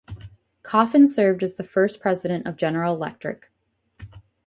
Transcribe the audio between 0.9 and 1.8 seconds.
served as the